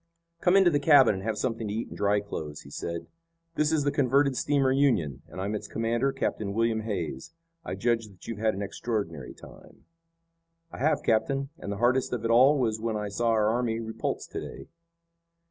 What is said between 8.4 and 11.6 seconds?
an extraordinary time." "I have, captain,